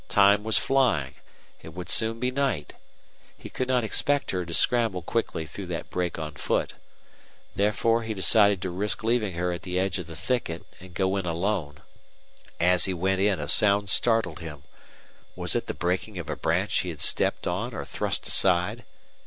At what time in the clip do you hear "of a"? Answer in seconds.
16.17-16.35